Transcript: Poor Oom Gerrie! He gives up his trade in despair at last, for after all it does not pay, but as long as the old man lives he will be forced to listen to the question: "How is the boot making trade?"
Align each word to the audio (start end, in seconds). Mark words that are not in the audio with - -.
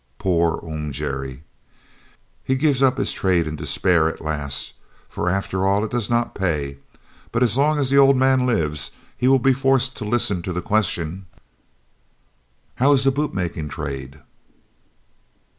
Poor 0.17 0.59
Oom 0.65 0.91
Gerrie! 0.91 1.43
He 2.43 2.55
gives 2.55 2.81
up 2.81 2.97
his 2.97 3.11
trade 3.13 3.45
in 3.45 3.55
despair 3.55 4.09
at 4.09 4.19
last, 4.19 4.73
for 5.07 5.29
after 5.29 5.67
all 5.67 5.83
it 5.85 5.91
does 5.91 6.09
not 6.09 6.33
pay, 6.33 6.79
but 7.31 7.43
as 7.43 7.55
long 7.55 7.77
as 7.77 7.91
the 7.91 7.99
old 7.99 8.17
man 8.17 8.47
lives 8.47 8.89
he 9.15 9.27
will 9.27 9.37
be 9.37 9.53
forced 9.53 9.95
to 9.97 10.03
listen 10.03 10.41
to 10.41 10.51
the 10.53 10.59
question: 10.63 11.27
"How 12.77 12.93
is 12.93 13.03
the 13.03 13.11
boot 13.11 13.35
making 13.35 13.69
trade?" 13.69 14.19